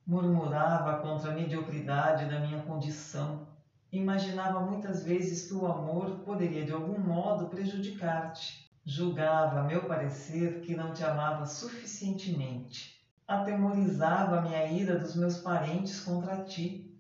Murmurava 0.07 1.01
contra 1.01 1.31
a 1.31 1.35
mediocridade 1.35 2.29
da 2.29 2.39
minha 2.39 2.63
condição. 2.65 3.49
Imaginava 3.91 4.61
muitas 4.61 5.03
vezes 5.03 5.49
que 5.49 5.55
o 5.55 5.65
amor 5.65 6.19
poderia 6.19 6.67
de 6.67 6.73
algum 6.73 6.99
modo 6.99 7.49
prejudicar-te. 7.49 8.70
Julgava, 8.85 9.61
a 9.61 9.65
meu 9.65 9.87
parecer, 9.87 10.61
que 10.61 10.75
não 10.75 10.93
te 10.93 11.05
amava 11.05 11.47
suficientemente. 11.47 13.01
Atemorizava 13.27 14.39
a 14.39 14.43
minha 14.43 14.67
ira 14.67 14.99
dos 14.99 15.15
meus 15.15 15.39
parentes 15.39 16.01
contra 16.01 16.43
ti 16.45 16.91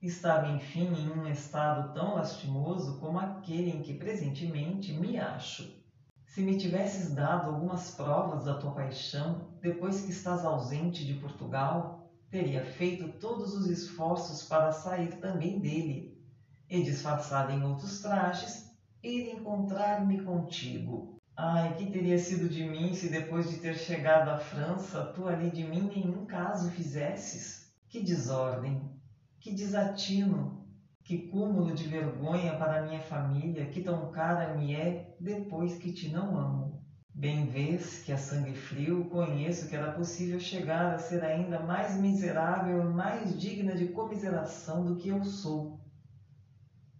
Estava, 0.00 0.48
enfim, 0.48 0.92
em 0.94 1.08
um 1.08 1.26
estado 1.26 1.94
tão 1.94 2.14
lastimoso 2.14 2.98
como 2.98 3.18
aquele 3.18 3.70
em 3.70 3.80
que 3.80 3.94
presentemente 3.94 4.92
me 4.92 5.18
acho. 5.18 5.82
Se 6.26 6.42
me 6.42 6.58
tivesses 6.58 7.14
dado 7.14 7.48
algumas 7.48 7.90
provas 7.92 8.44
da 8.44 8.58
tua 8.58 8.72
paixão, 8.72 9.48
depois 9.60 10.02
que 10.02 10.10
estás 10.10 10.44
ausente 10.44 11.04
de 11.04 11.14
Portugal, 11.14 12.10
teria 12.30 12.64
feito 12.64 13.18
todos 13.18 13.54
os 13.54 13.68
esforços 13.68 14.42
para 14.42 14.70
sair 14.70 15.18
também 15.18 15.58
dele, 15.58 16.22
e 16.68 16.82
disfarçado 16.82 17.52
em 17.52 17.64
outros 17.64 18.00
trajes, 18.00 18.70
ir 19.02 19.30
encontrar-me 19.30 20.22
contigo. 20.22 21.15
Ai, 21.38 21.74
que 21.74 21.90
teria 21.90 22.16
sido 22.16 22.48
de 22.48 22.64
mim 22.64 22.94
se 22.94 23.10
depois 23.10 23.50
de 23.50 23.58
ter 23.58 23.74
chegado 23.74 24.30
à 24.30 24.38
França, 24.38 25.12
tu 25.14 25.28
ali 25.28 25.50
de 25.50 25.64
mim 25.64 25.86
nenhum 25.86 26.24
caso 26.24 26.70
fizesses? 26.70 27.70
Que 27.90 28.00
desordem! 28.00 28.90
Que 29.38 29.52
desatino, 29.52 30.66
que 31.04 31.28
cúmulo 31.28 31.74
de 31.74 31.86
vergonha 31.86 32.56
para 32.56 32.86
minha 32.86 33.02
família, 33.02 33.66
que 33.66 33.82
tão 33.82 34.10
cara 34.10 34.54
me 34.54 34.74
é 34.74 35.14
depois 35.20 35.76
que 35.76 35.92
te 35.92 36.08
não 36.08 36.38
amo. 36.38 36.82
Bem 37.12 37.46
vês 37.46 38.02
que 38.02 38.12
a 38.12 38.16
sangue 38.16 38.54
frio 38.54 39.04
conheço 39.10 39.68
que 39.68 39.76
era 39.76 39.92
possível 39.92 40.40
chegar 40.40 40.94
a 40.94 40.98
ser 40.98 41.22
ainda 41.22 41.60
mais 41.60 41.98
miserável 41.98 42.80
e 42.80 42.94
mais 42.94 43.38
digna 43.38 43.74
de 43.74 43.88
comiseração 43.88 44.86
do 44.86 44.96
que 44.96 45.10
eu 45.10 45.22
sou. 45.22 45.78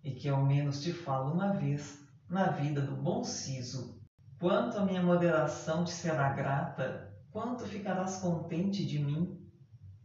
E 0.05 0.12
que 0.12 0.28
ao 0.28 0.45
menos 0.45 0.83
te 0.83 0.93
falo 0.93 1.33
uma 1.33 1.55
vez, 1.55 1.99
na 2.28 2.50
vida 2.50 2.83
do 2.83 2.95
bom 2.95 3.25
siso. 3.25 3.96
Quanto 4.38 4.76
a 4.76 4.85
minha 4.85 5.02
moderação 5.02 5.83
te 5.83 5.93
será 5.93 6.28
grata, 6.28 7.11
quanto 7.31 7.64
ficarás 7.64 8.19
contente 8.19 8.85
de 8.85 8.99
mim, 8.99 9.40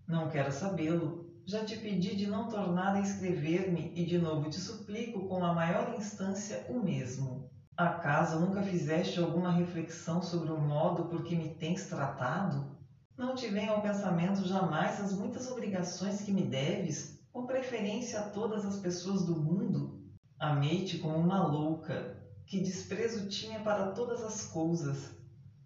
não 0.08 0.30
quero 0.30 0.54
sabê-lo, 0.54 1.30
já 1.46 1.66
te 1.66 1.76
pedi 1.76 2.16
de 2.16 2.28
não 2.28 2.48
tornar 2.48 2.96
a 2.96 3.02
escrever-me 3.02 3.92
e 3.94 4.06
de 4.06 4.18
novo 4.18 4.50
te 4.50 4.58
suplico 4.58 5.28
com 5.28 5.44
a 5.44 5.54
maior 5.54 5.94
instância 5.98 6.66
o 6.70 6.80
mesmo. 6.80 7.52
Acaso 7.76 8.40
nunca 8.40 8.64
fizeste 8.64 9.20
alguma 9.20 9.52
reflexão 9.52 10.22
sobre 10.22 10.50
o 10.50 10.58
modo 10.58 11.10
por 11.10 11.26
que 11.26 11.36
me 11.36 11.54
tens 11.56 11.88
tratado? 11.88 12.78
Não 13.18 13.36
te 13.36 13.50
vem 13.50 13.68
ao 13.68 13.82
pensamento 13.82 14.48
jamais 14.48 15.02
as 15.02 15.12
muitas 15.12 15.52
obrigações 15.52 16.22
que 16.22 16.32
me 16.32 16.44
deves, 16.44 17.20
com 17.34 17.46
preferência 17.46 18.22
a 18.22 18.30
todas 18.30 18.66
as 18.66 18.78
pessoas 18.78 19.26
do 19.26 19.36
mundo? 19.36 20.02
Amei-te 20.40 21.00
como 21.00 21.18
uma 21.18 21.46
louca, 21.46 22.21
que 22.52 22.60
desprezo 22.60 23.30
tinha 23.30 23.62
para 23.62 23.94
todas 23.94 24.22
as 24.22 24.44
coisas. 24.44 25.16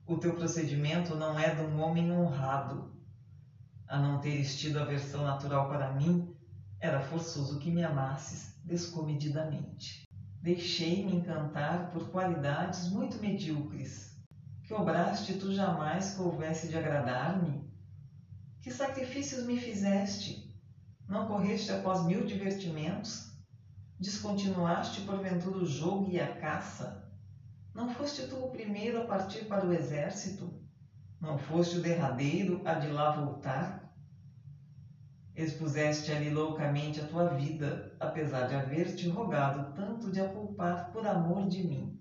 O 0.06 0.18
teu 0.18 0.36
procedimento 0.36 1.16
não 1.16 1.40
é 1.40 1.56
de 1.56 1.64
um 1.64 1.82
homem 1.82 2.12
honrado, 2.12 2.94
a 3.88 3.98
não 3.98 4.22
teres 4.22 4.60
tido 4.60 4.78
aversão 4.78 5.24
natural 5.24 5.68
para 5.68 5.94
mim, 5.94 6.32
era 6.80 7.02
forçoso 7.02 7.58
que 7.58 7.72
me 7.72 7.84
amasses 7.84 8.56
descomedidamente. 8.64 10.08
Deixei-me 10.40 11.16
encantar 11.16 11.90
por 11.90 12.12
qualidades 12.12 12.88
muito 12.92 13.18
medíocres. 13.18 14.16
Que 14.62 14.76
obraste 14.76 15.40
tu 15.40 15.52
jamais 15.52 16.14
que 16.14 16.22
houvesse 16.22 16.68
de 16.68 16.78
agradar-me? 16.78 17.68
Que 18.62 18.70
sacrifícios 18.70 19.44
me 19.44 19.60
fizeste? 19.60 20.56
Não 21.10 21.26
correste 21.26 21.72
após 21.72 22.06
mil 22.06 22.28
divertimentos? 22.28 23.35
Descontinuaste 23.98 25.02
porventura 25.02 25.60
o 25.60 25.66
jogo 25.66 26.10
e 26.12 26.20
a 26.20 26.36
caça? 26.36 27.10
Não 27.74 27.94
foste 27.94 28.28
tu 28.28 28.36
o 28.36 28.52
primeiro 28.52 29.02
a 29.02 29.06
partir 29.06 29.46
para 29.46 29.66
o 29.66 29.72
exército? 29.72 30.54
Não 31.20 31.38
foste 31.38 31.78
o 31.78 31.82
derradeiro 31.82 32.62
a 32.66 32.74
de 32.74 32.90
lá 32.90 33.12
voltar? 33.12 33.96
Expuseste 35.34 36.12
ali 36.12 36.30
loucamente 36.30 37.00
a 37.00 37.08
tua 37.08 37.30
vida, 37.30 37.96
apesar 37.98 38.48
de 38.48 38.56
haver-te 38.56 39.08
rogado 39.08 39.74
tanto 39.74 40.12
de 40.12 40.20
a 40.20 40.28
poupar 40.28 40.92
por 40.92 41.08
amor 41.08 41.48
de 41.48 41.66
mim. 41.66 41.98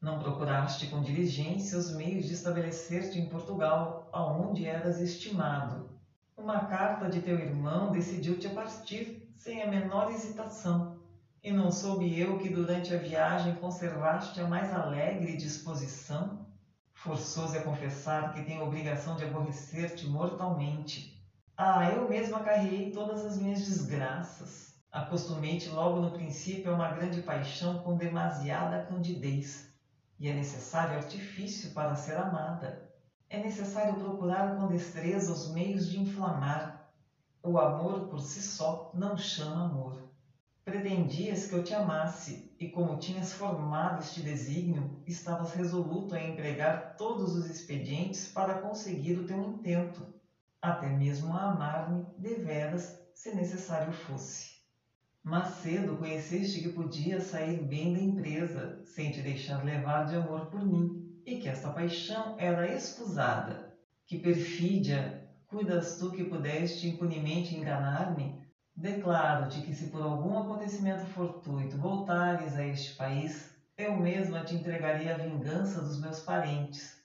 Não 0.00 0.18
procuraste 0.18 0.88
com 0.88 1.02
diligência 1.02 1.78
os 1.78 1.94
meios 1.94 2.26
de 2.26 2.34
estabelecer-te 2.34 3.18
em 3.18 3.30
Portugal, 3.30 4.10
aonde 4.12 4.66
eras 4.66 5.00
estimado. 5.00 5.90
Uma 6.36 6.66
carta 6.66 7.08
de 7.08 7.22
teu 7.22 7.38
irmão 7.38 7.92
decidiu-te 7.92 8.46
a 8.46 8.54
partir, 8.54 9.30
sem 9.36 9.62
a 9.62 9.66
menor 9.66 10.10
hesitação, 10.10 10.89
e 11.42 11.50
não 11.50 11.72
soube 11.72 12.18
eu 12.18 12.38
que 12.38 12.50
durante 12.50 12.92
a 12.94 12.98
viagem 12.98 13.54
conservaste 13.54 14.38
a 14.40 14.46
mais 14.46 14.72
alegre 14.74 15.36
disposição? 15.36 16.46
Forçoso 16.92 17.56
é 17.56 17.60
confessar 17.60 18.34
que 18.34 18.42
tenho 18.42 18.62
obrigação 18.62 19.16
de 19.16 19.24
aborrecer-te 19.24 20.06
mortalmente. 20.06 21.24
Ah, 21.56 21.90
eu 21.90 22.06
mesma 22.06 22.40
carreguei 22.40 22.92
todas 22.92 23.24
as 23.24 23.38
minhas 23.38 23.60
desgraças. 23.60 24.74
Acostumei-te 24.92 25.70
logo 25.70 25.98
no 25.98 26.10
princípio 26.10 26.70
a 26.70 26.74
uma 26.74 26.92
grande 26.92 27.22
paixão 27.22 27.82
com 27.82 27.96
demasiada 27.96 28.84
candidez. 28.84 29.72
E 30.18 30.28
é 30.28 30.34
necessário 30.34 30.98
artifício 30.98 31.72
para 31.72 31.94
ser 31.94 32.18
amada. 32.18 32.92
É 33.30 33.38
necessário 33.38 33.94
procurar 33.94 34.56
com 34.56 34.66
destreza 34.66 35.32
os 35.32 35.50
meios 35.50 35.88
de 35.88 35.98
inflamar. 35.98 36.92
O 37.42 37.58
amor 37.58 38.08
por 38.08 38.20
si 38.20 38.42
só 38.42 38.90
não 38.92 39.16
chama 39.16 39.62
amor. 39.62 40.09
Pretendias 40.64 41.46
que 41.46 41.54
eu 41.54 41.64
te 41.64 41.74
amasse, 41.74 42.54
e 42.60 42.68
como 42.68 42.98
tinhas 42.98 43.32
formado 43.32 44.00
este 44.00 44.22
desígnio, 44.22 45.02
estavas 45.06 45.52
resoluto 45.52 46.14
a 46.14 46.20
empregar 46.20 46.96
todos 46.96 47.34
os 47.34 47.48
expedientes 47.48 48.28
para 48.28 48.60
conseguir 48.60 49.18
o 49.18 49.26
teu 49.26 49.42
intento, 49.42 50.06
até 50.62 50.90
mesmo 50.90 51.34
a 51.34 51.44
amar-me 51.44 52.04
deveras, 52.18 52.94
se 53.14 53.32
necessário 53.34 53.90
fosse. 53.90 54.60
Mas 55.24 55.48
cedo 55.62 55.98
conheceste 55.98 56.60
que 56.60 56.68
podia 56.68 57.20
sair 57.20 57.66
bem 57.66 57.92
da 57.92 57.98
empresa, 57.98 58.82
sem 58.84 59.10
te 59.10 59.22
deixar 59.22 59.62
levar 59.64 60.06
de 60.06 60.14
amor 60.14 60.50
por 60.50 60.62
mim, 60.62 60.94
e 61.26 61.38
que 61.38 61.48
esta 61.48 61.70
paixão 61.70 62.36
era 62.38 62.68
escusada. 62.68 63.66
Que 64.06 64.16
perfídia, 64.16 65.14
cuidas 65.46 65.96
tu 65.96 66.10
que 66.10 66.24
pudeste 66.24 66.86
impunemente 66.86 67.54
enganar-me, 67.54 68.39
Declaro-te 68.80 69.60
que, 69.60 69.74
se 69.74 69.88
por 69.88 70.00
algum 70.00 70.38
acontecimento 70.38 71.04
fortuito 71.04 71.76
voltares 71.76 72.56
a 72.56 72.64
este 72.64 72.94
país, 72.94 73.54
eu 73.76 73.94
mesma 73.94 74.42
te 74.42 74.54
entregaria 74.54 75.14
a 75.14 75.18
vingança 75.18 75.82
dos 75.82 76.00
meus 76.00 76.20
parentes. 76.20 76.98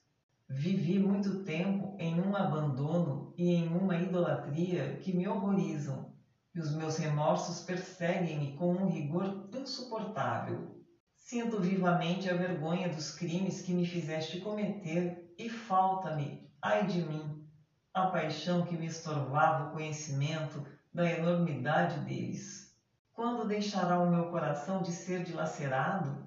Vivi 0.47 0.97
muito 0.97 1.43
tempo 1.43 1.93
em 1.99 2.17
um 2.21 2.33
abandono 2.33 3.33
e 3.37 3.51
em 3.51 3.67
uma 3.67 3.97
idolatria 3.97 4.95
que 5.01 5.11
me 5.11 5.27
horrorizam, 5.27 6.13
e 6.55 6.61
os 6.61 6.73
meus 6.73 6.95
remorsos 6.95 7.65
perseguem-me 7.65 8.55
com 8.55 8.71
um 8.71 8.87
rigor 8.87 9.49
insuportável. 9.53 10.81
Sinto 11.13 11.59
vivamente 11.59 12.29
a 12.29 12.37
vergonha 12.37 12.87
dos 12.87 13.11
crimes 13.11 13.61
que 13.61 13.73
me 13.73 13.85
fizeste 13.85 14.39
cometer 14.39 15.33
e 15.37 15.49
falta-me, 15.49 16.49
ai 16.61 16.87
de 16.87 17.01
mim, 17.01 17.45
a 17.93 18.07
paixão 18.07 18.65
que 18.65 18.77
me 18.77 18.85
estorvava 18.85 19.67
o 19.67 19.71
conhecimento 19.71 20.65
da 20.95 21.07
enormidade 21.07 21.99
deles. 21.99 22.65
Quando 23.11 23.45
deixará 23.45 23.97
o 23.99 24.07
meu 24.07 24.25
coração 24.25 24.81
de 24.81 24.91
ser 24.93 25.21
dilacerado? 25.21 26.23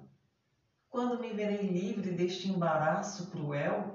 Quando 0.89 1.17
me 1.17 1.31
verei 1.31 1.65
livre 1.65 2.11
deste 2.11 2.47
embaraço 2.47 3.25
cruel? 3.25 3.91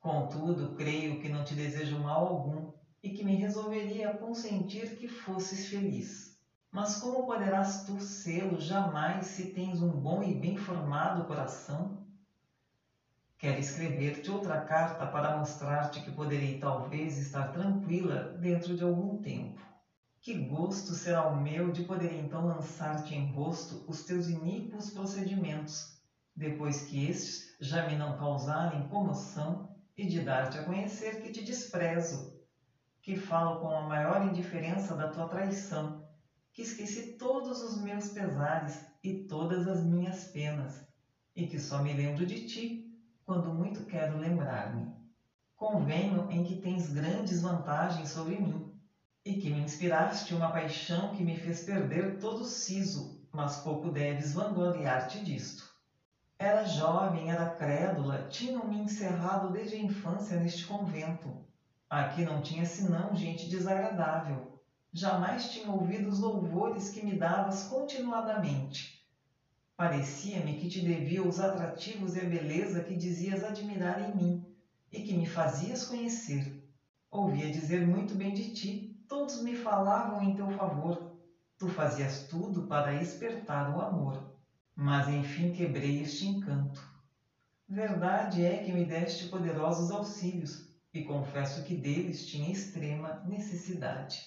Contudo, 0.00 0.68
creio 0.72 1.16
que 1.16 1.28
não 1.28 1.44
te 1.44 1.54
desejo 1.54 1.96
mal 1.96 2.24
algum 2.24 2.64
e 3.02 3.10
que 3.10 3.22
me 3.22 3.34
resolveria 3.34 4.10
consentir 4.10 4.92
que 4.92 5.06
fosses 5.06 5.66
feliz. 5.66 6.28
Mas 6.70 6.94
como 6.96 7.24
poderás 7.24 7.78
tu 7.84 7.98
sê-lo 8.00 8.58
jamais 8.58 9.26
se 9.26 9.44
tens 9.44 9.80
um 9.80 9.96
bom 9.96 10.22
e 10.22 10.32
bem 10.32 10.56
formado 10.56 11.22
coração? 11.22 11.94
Quero 13.38 13.60
escrever-te 13.60 14.32
outra 14.32 14.58
carta 14.66 15.06
para 15.06 15.38
mostrar-te 15.38 16.00
que 16.00 16.10
poderei 16.10 16.58
talvez 16.58 17.16
estar 17.18 17.52
tranquila 17.52 18.36
dentro 18.40 18.74
de 18.74 18.82
algum 18.82 19.20
tempo. 19.22 19.62
Que 20.20 20.34
gosto 20.34 20.92
será 20.92 21.22
o 21.22 21.40
meu 21.40 21.70
de 21.70 21.86
poder 21.86 22.10
então 22.10 22.44
lançar-te 22.46 23.14
em 23.14 23.30
rosto 23.30 23.80
os 23.86 24.02
teus 24.02 24.26
iníquos 24.26 24.90
procedimentos, 24.90 25.86
depois 26.36 26.80
que 26.80 27.06
estes 27.06 27.38
já 27.60 27.80
me 27.80 27.94
não 27.94 28.16
causarem 28.16 28.82
comoção 28.82 29.64
e 29.96 30.04
de 30.04 30.18
dar-te 30.18 30.58
a 30.58 30.64
conhecer 30.64 31.20
que 31.20 31.30
te 31.30 31.40
desprezo, 31.40 32.28
que 33.00 33.14
falo 33.14 33.56
com 33.56 33.70
a 33.70 33.80
maior 33.80 34.20
indiferença 34.20 34.96
da 34.96 35.06
tua 35.06 35.24
traição, 35.24 35.94
que 36.52 36.62
esqueci 36.62 37.04
todos 37.16 37.60
os 37.60 37.76
meus 37.76 38.08
pesares 38.08 38.80
e 39.04 39.12
todas 39.12 39.64
as 39.64 39.80
minhas 39.80 40.24
penas, 40.24 40.82
e 41.36 41.46
que 41.46 41.60
só 41.60 41.78
me 41.78 41.92
lembro 41.92 42.26
de 42.26 42.40
ti 42.40 42.77
quando 43.28 43.52
muito 43.52 43.84
quero 43.84 44.18
lembrar-me. 44.18 44.90
Convenho 45.54 46.30
em 46.30 46.42
que 46.42 46.62
tens 46.62 46.90
grandes 46.90 47.42
vantagens 47.42 48.08
sobre 48.08 48.38
mim, 48.38 48.72
e 49.22 49.36
que 49.36 49.50
me 49.50 49.60
inspiraste 49.60 50.32
uma 50.32 50.50
paixão 50.50 51.12
que 51.12 51.22
me 51.22 51.36
fez 51.36 51.62
perder 51.62 52.18
todo 52.18 52.40
o 52.40 52.46
siso, 52.46 53.20
mas 53.30 53.62
pouco 53.62 53.90
deves 53.90 54.32
vangloriar-te 54.32 55.22
disto. 55.22 55.62
Era 56.38 56.64
jovem, 56.64 57.30
era 57.30 57.54
crédula, 57.54 58.30
tinham-me 58.30 58.78
encerrado 58.78 59.52
desde 59.52 59.76
a 59.76 59.78
infância 59.78 60.38
neste 60.38 60.66
convento. 60.66 61.38
Aqui 61.90 62.24
não 62.24 62.40
tinha 62.40 62.64
senão 62.64 63.14
gente 63.14 63.46
desagradável. 63.46 64.50
Jamais 64.90 65.46
tinha 65.46 65.70
ouvido 65.70 66.08
os 66.08 66.18
louvores 66.18 66.88
que 66.88 67.02
me 67.02 67.12
davas 67.12 67.62
continuadamente. 67.62 68.97
Parecia-me 69.78 70.58
que 70.58 70.68
te 70.68 70.82
devia 70.82 71.22
os 71.22 71.40
atrativos 71.40 72.14
e 72.14 72.20
a 72.20 72.24
beleza 72.24 72.84
que 72.84 72.94
dizias 72.94 73.42
admirar 73.42 74.06
em 74.06 74.14
mim 74.14 74.46
e 74.92 75.02
que 75.02 75.16
me 75.16 75.24
fazias 75.24 75.86
conhecer. 75.86 76.62
Ouvia 77.10 77.50
dizer 77.50 77.86
muito 77.86 78.14
bem 78.14 78.34
de 78.34 78.52
ti, 78.52 79.02
todos 79.08 79.42
me 79.42 79.56
falavam 79.56 80.20
em 80.20 80.34
teu 80.34 80.50
favor. 80.50 81.16
Tu 81.56 81.66
fazias 81.68 82.26
tudo 82.28 82.66
para 82.66 83.00
espertar 83.00 83.74
o 83.74 83.80
amor 83.80 84.28
mas 84.80 85.08
enfim 85.08 85.50
quebrei 85.50 86.00
este 86.02 86.24
encanto. 86.24 86.80
Verdade 87.66 88.44
é 88.44 88.58
que 88.58 88.72
me 88.72 88.84
deste 88.84 89.26
poderosos 89.26 89.90
auxílios, 89.90 90.68
e 90.94 91.02
confesso 91.02 91.64
que 91.64 91.74
deles 91.74 92.24
tinha 92.28 92.48
extrema 92.48 93.20
necessidade. 93.26 94.20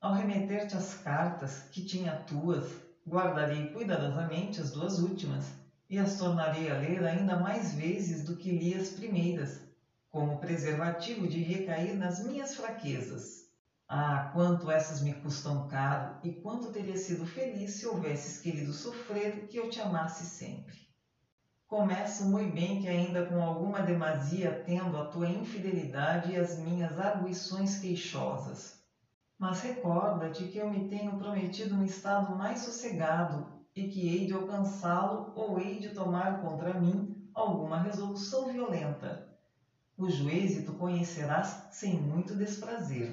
Ao 0.00 0.14
remeter-te 0.14 0.74
as 0.74 0.94
cartas 0.94 1.64
que 1.70 1.84
tinha 1.84 2.16
tuas, 2.16 2.80
guardarei 3.10 3.66
cuidadosamente 3.72 4.60
as 4.60 4.70
duas 4.70 5.00
últimas, 5.00 5.52
e 5.88 5.98
as 5.98 6.16
tornarei 6.16 6.70
a 6.70 6.78
ler 6.78 7.04
ainda 7.04 7.36
mais 7.36 7.74
vezes 7.74 8.24
do 8.24 8.36
que 8.36 8.50
li 8.50 8.74
as 8.74 8.90
primeiras, 8.90 9.60
como 10.08 10.38
preservativo 10.38 11.28
de 11.28 11.42
recair 11.42 11.96
nas 11.96 12.24
minhas 12.24 12.54
fraquezas 12.54 13.50
ah, 13.92 14.30
quanto 14.32 14.70
essas 14.70 15.02
me 15.02 15.12
custam 15.14 15.66
caro 15.66 16.14
e 16.22 16.30
quanto 16.30 16.70
teria 16.70 16.96
sido 16.96 17.26
feliz 17.26 17.72
se 17.72 17.86
houvesses 17.88 18.38
querido 18.38 18.72
sofrer 18.72 19.48
que 19.48 19.56
eu 19.56 19.68
te 19.68 19.80
amasse 19.80 20.24
sempre. 20.24 20.78
Começo 21.66 22.24
muito 22.26 22.54
bem 22.54 22.80
que 22.80 22.86
ainda 22.86 23.26
com 23.26 23.42
alguma 23.42 23.82
demasia 23.82 24.62
tendo 24.64 24.96
a 24.96 25.06
tua 25.06 25.28
infidelidade 25.28 26.30
e 26.30 26.36
as 26.36 26.56
minhas 26.60 27.00
arguições 27.00 27.80
queixosas. 27.80 28.79
Mas 29.40 29.60
recorda-te 29.60 30.44
que 30.46 30.58
eu 30.60 30.68
me 30.68 30.80
tenho 30.80 31.16
prometido 31.16 31.76
um 31.76 31.82
estado 31.82 32.30
mais 32.30 32.60
sossegado 32.60 33.44
e 33.76 33.84
que 33.84 34.06
hei 34.06 34.24
de 34.24 34.34
alcançá-lo 34.34 35.24
ou 35.34 35.58
hei 35.60 35.78
de 35.78 35.90
tomar 35.90 36.36
contra 36.38 36.74
mim 36.74 37.04
alguma 37.34 37.78
resolução 37.78 38.46
violenta, 38.46 39.16
cujo 39.96 40.30
êxito 40.30 40.74
conhecerás 40.74 41.54
sem 41.70 41.96
muito 41.96 42.36
desprazer 42.36 43.12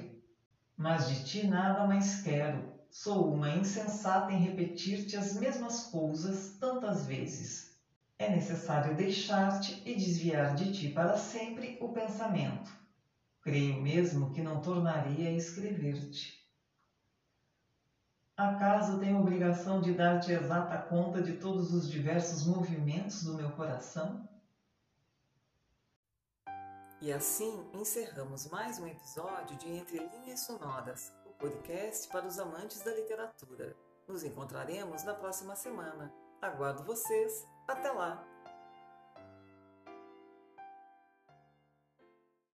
mas 0.78 1.06
de 1.06 1.16
ti 1.18 1.44
nada 1.44 1.84
mais 1.84 2.16
quero. 2.16 2.64
Sou 2.92 3.28
uma 3.30 3.50
insensata 3.50 4.32
em 4.32 4.38
repetir-te 4.38 5.16
as 5.16 5.32
mesmas 5.32 5.80
coisas 5.80 6.48
tantas 6.60 7.02
vezes. 7.02 7.64
É 8.18 8.28
necessário 8.28 8.92
deixar-te 8.92 9.74
e 9.86 9.94
desviar 9.94 10.52
de 10.54 10.68
ti 10.68 10.88
para 10.88 11.16
sempre 11.16 11.76
o 11.80 11.88
pensamento. 11.88 12.72
Creio 13.48 13.80
mesmo 13.80 14.30
que 14.34 14.42
não 14.42 14.60
tornarei 14.60 15.26
a 15.26 15.30
escrever-te. 15.30 16.46
Acaso 18.36 19.00
tenho 19.00 19.18
obrigação 19.18 19.80
de 19.80 19.94
dar-te 19.94 20.32
exata 20.32 20.76
conta 20.82 21.22
de 21.22 21.38
todos 21.38 21.72
os 21.72 21.90
diversos 21.90 22.46
movimentos 22.46 23.22
do 23.22 23.32
meu 23.32 23.50
coração? 23.52 24.28
E 27.00 27.10
assim 27.10 27.66
encerramos 27.72 28.46
mais 28.50 28.78
um 28.78 28.86
episódio 28.86 29.56
de 29.56 29.66
Entre 29.66 29.98
Linhas 29.98 30.40
Sonoras, 30.40 31.10
o 31.24 31.30
podcast 31.30 32.06
para 32.08 32.26
os 32.26 32.38
amantes 32.38 32.82
da 32.82 32.94
literatura. 32.94 33.74
Nos 34.06 34.24
encontraremos 34.24 35.04
na 35.04 35.14
próxima 35.14 35.56
semana. 35.56 36.12
Aguardo 36.42 36.84
vocês. 36.84 37.48
Até 37.66 37.90
lá! 37.90 38.37